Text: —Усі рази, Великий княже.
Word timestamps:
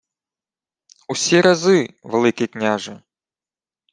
—Усі 1.09 1.41
рази, 1.41 1.89
Великий 2.03 2.47
княже. 2.47 3.01